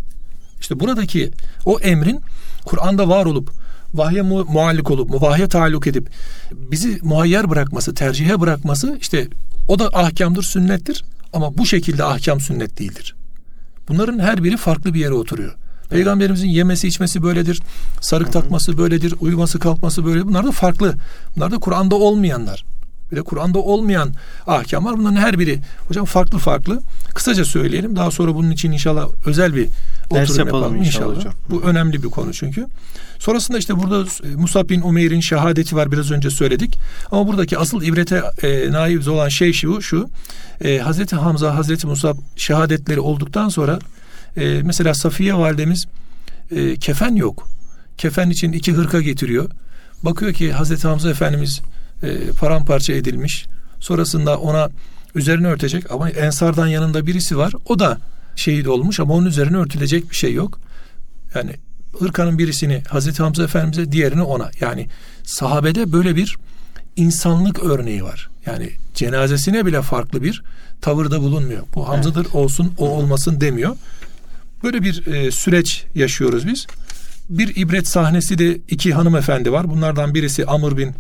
[0.61, 1.31] İşte buradaki
[1.65, 2.21] o emrin
[2.65, 3.51] Kur'an'da var olup
[3.93, 6.09] vahye mu- muallik olup vahye taalluk edip
[6.51, 9.27] bizi muhayyer bırakması, tercihe bırakması işte
[9.67, 11.03] o da ahkamdır, sünnettir
[11.33, 13.15] ama bu şekilde ahkam sünnet değildir.
[13.87, 15.55] Bunların her biri farklı bir yere oturuyor.
[15.89, 17.61] Peygamberimizin yemesi içmesi böyledir.
[18.01, 19.13] Sarık takması böyledir.
[19.19, 20.27] Uyuması kalkması böyle.
[20.27, 20.95] Bunlar da farklı.
[21.35, 22.65] Bunlar da Kur'an'da olmayanlar.
[23.11, 24.13] Bir de Kur'an'da olmayan
[24.47, 24.97] ahkam var.
[24.97, 26.81] Bunların her biri hocam farklı farklı.
[27.15, 27.95] Kısaca söyleyelim.
[27.95, 29.67] Daha sonra bunun için inşallah özel bir
[30.13, 31.05] Ders oturum yapalım, yapalım inşallah.
[31.05, 31.17] inşallah.
[31.17, 31.33] Hocam.
[31.49, 32.67] Bu önemli bir konu çünkü.
[33.19, 36.79] Sonrasında işte burada e, Musab bin Umeyr'in şehadeti var biraz önce söyledik.
[37.11, 40.09] Ama buradaki asıl ibrete e, naib olan şey şu, şu
[40.61, 43.79] e, Hazreti Hamza, Hazreti Musab şehadetleri olduktan sonra
[44.37, 45.85] E, mesela Safiye validemiz
[46.51, 47.47] e, kefen yok.
[47.97, 49.49] Kefen için iki hırka getiriyor.
[50.03, 51.61] Bakıyor ki Hazreti Hamza Efendimiz
[52.03, 53.45] e, paramparça edilmiş.
[53.79, 54.69] Sonrasında ona
[55.15, 57.53] üzerine örtecek ama Ensardan yanında birisi var.
[57.65, 57.97] O da
[58.35, 60.59] şehit olmuş ama onun üzerine örtülecek bir şey yok.
[61.35, 61.51] Yani
[61.99, 64.51] hırkanın birisini Hazreti Hamza Efendimiz'e diğerini ona.
[64.61, 64.87] Yani
[65.23, 66.37] sahabede böyle bir
[66.95, 68.29] insanlık örneği var.
[68.45, 70.43] Yani cenazesine bile farklı bir
[70.81, 71.63] tavırda bulunmuyor.
[71.75, 72.35] Bu Hamza'dır evet.
[72.35, 73.75] olsun o olmasın demiyor.
[74.63, 76.67] Böyle bir e, süreç yaşıyoruz biz.
[77.29, 79.69] Bir ibret sahnesi de iki hanımefendi var.
[79.69, 80.95] Bunlardan birisi Amr bin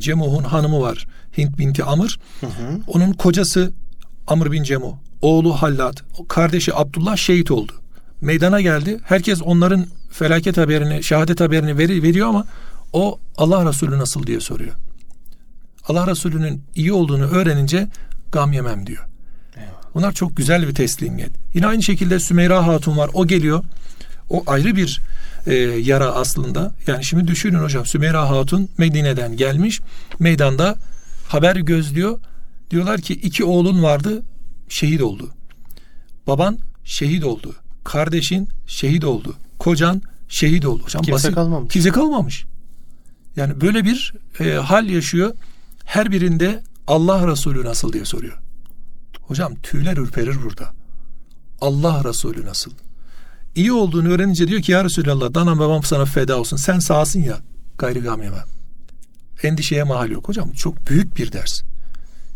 [0.00, 1.06] Cemuh'un hanımı var.
[1.38, 2.18] Hint binti Amr.
[2.40, 2.80] Hı hı.
[2.86, 3.72] Onun kocası
[4.26, 4.94] Amr bin Cemuh.
[5.22, 5.96] Oğlu Hallad.
[6.28, 7.72] Kardeşi Abdullah şehit oldu.
[8.20, 9.00] Meydana geldi.
[9.04, 12.46] Herkes onların felaket haberini, şehadet haberini veri, veriyor ama
[12.92, 14.74] o Allah Resulü nasıl diye soruyor.
[15.88, 17.88] Allah Resulü'nün iyi olduğunu öğrenince
[18.32, 19.04] gam yemem diyor.
[19.94, 21.30] Bunlar çok güzel bir teslimiyet.
[21.54, 23.10] Yine aynı şekilde Sümeyra Hatun var.
[23.14, 23.64] O geliyor.
[24.30, 25.00] O ayrı bir
[25.46, 26.74] e, yara aslında.
[26.86, 29.80] Yani şimdi düşünün hocam Sümeyra Hatun Medine'den gelmiş.
[30.18, 30.76] Meydanda
[31.28, 32.18] haber gözlüyor.
[32.70, 34.22] Diyorlar ki iki oğlun vardı
[34.68, 35.30] şehit oldu.
[36.26, 37.54] Baban şehit oldu.
[37.84, 39.36] Kardeşin şehit oldu.
[39.58, 40.82] Kocan şehit oldu.
[40.84, 41.72] Hocam kimse basit, kalmamış.
[41.72, 42.44] Kimse kalmamış.
[43.36, 45.34] Yani böyle bir e, hal yaşıyor.
[45.84, 48.41] Her birinde Allah Resulü nasıl diye soruyor.
[49.32, 50.72] Hocam tüyler ürperir burada.
[51.60, 52.70] Allah Resulü nasıl?
[53.54, 56.56] İyi olduğunu öğrenince diyor ki ya Resulallah danam babam sana feda olsun.
[56.56, 57.38] Sen sağsın ya
[57.78, 58.44] gayrı gam yemem.
[59.42, 60.28] Endişeye mahal yok.
[60.28, 61.62] Hocam çok büyük bir ders.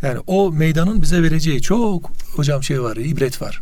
[0.03, 3.61] Yani o meydanın bize vereceği çok hocam şey var, ibret var.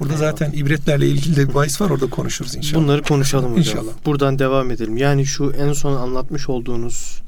[0.00, 0.30] Burada Eyvallah.
[0.30, 2.82] zaten ibretlerle ilgili de bir bahis var orada konuşuruz inşallah.
[2.82, 3.58] Bunları konuşalım hocam.
[3.58, 3.92] İnşallah.
[4.06, 4.96] Buradan devam edelim.
[4.96, 7.22] Yani şu en son anlatmış olduğunuz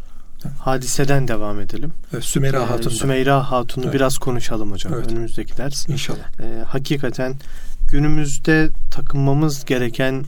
[0.59, 1.93] hadiseden devam edelim.
[2.15, 2.91] Evet, Sümeyra ee, Hatun.
[2.91, 3.95] Sümeyra Hatun'u evet.
[3.95, 5.13] biraz konuşalım hocam evet.
[5.13, 5.89] önümüzdeki ders.
[5.89, 6.41] İnşallah.
[6.41, 7.35] Ee, hakikaten
[7.91, 10.25] günümüzde takınmamız gereken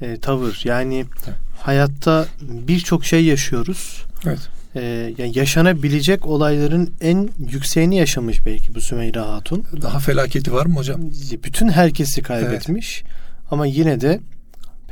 [0.00, 1.36] e, tavır yani evet.
[1.60, 4.04] hayatta birçok şey yaşıyoruz.
[4.26, 4.48] Evet.
[4.76, 9.64] Ee, yani yaşanabilecek olayların en yükseğini yaşamış belki bu Sümeyra Hatun.
[9.82, 11.00] Daha felaketi var mı hocam?
[11.44, 13.02] Bütün herkesi kaybetmiş.
[13.06, 13.12] Evet.
[13.50, 14.20] Ama yine de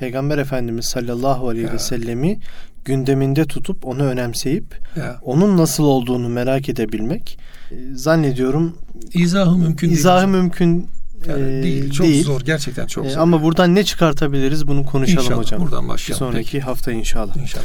[0.01, 2.39] Peygamber Efendimiz sallallahu aleyhi ve sellemi
[2.85, 4.65] gündeminde tutup onu önemseyip
[4.97, 5.19] ya.
[5.23, 7.39] onun nasıl olduğunu merak edebilmek
[7.71, 8.77] e, zannediyorum
[9.15, 10.43] izahı mümkün izahı değil.
[10.43, 10.89] mümkün
[11.29, 11.91] yani e, değil.
[11.91, 12.25] Çok değil.
[12.25, 12.41] zor.
[12.41, 13.21] Gerçekten çok e, zor.
[13.21, 15.61] Ama buradan ne çıkartabiliriz bunu konuşalım inşallah, hocam.
[15.61, 16.27] Buradan başlayalım.
[16.27, 16.61] Bir sonraki Peki.
[16.61, 17.37] hafta inşallah.
[17.37, 17.65] İnşallah.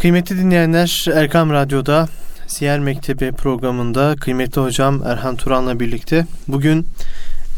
[0.00, 2.08] Kıymetli dinleyenler Erkam Radyo'da
[2.46, 6.86] Siyer Mektebi programında kıymetli hocam Erhan Turan'la birlikte bugün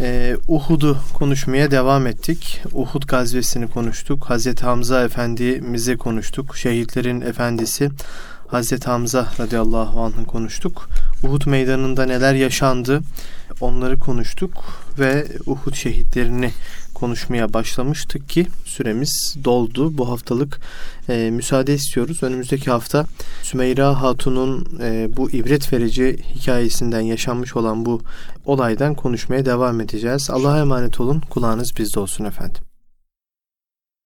[0.00, 2.62] e, Uhud'u konuşmaya devam ettik.
[2.72, 4.24] Uhud gazvesini konuştuk.
[4.24, 6.56] Hazreti Hamza Efendimiz'i konuştuk.
[6.56, 7.90] Şehitlerin efendisi
[8.46, 10.88] Hazreti Hamza radıyallahu anh'ı konuştuk.
[11.22, 13.00] Uhud meydanında neler yaşandı
[13.60, 14.52] onları konuştuk
[14.98, 16.50] ve Uhud şehitlerini
[17.00, 19.98] konuşmaya başlamıştık ki süremiz doldu.
[19.98, 20.60] Bu haftalık
[21.08, 22.22] e, müsaade istiyoruz.
[22.22, 23.06] Önümüzdeki hafta
[23.42, 28.00] Sümeyra Hatun'un e, bu ibret verici hikayesinden yaşanmış olan bu
[28.44, 30.30] olaydan konuşmaya devam edeceğiz.
[30.30, 31.22] Allah'a emanet olun.
[31.30, 32.69] Kulağınız bizde olsun efendim.